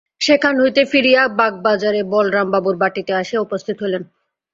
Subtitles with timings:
[0.21, 4.03] সেখান হইতে ফিরিয়া বাগবাজারে বলরাম বাবুর বাটীতে আসিয়া উপস্থিত হইলেন।